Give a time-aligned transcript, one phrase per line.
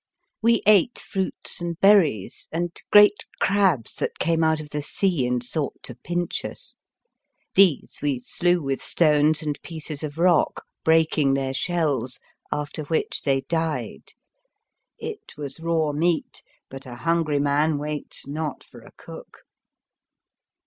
[0.41, 5.43] We ate fruits and berries, and great crabs that came out of the sea and
[5.43, 6.73] sought to pinch us.
[7.53, 12.19] These we slew with stones and pieces of rock, breaking their shells,
[12.51, 14.13] after which they died.
[14.97, 19.43] It was raw meat, but a hungry man waits not for a cook.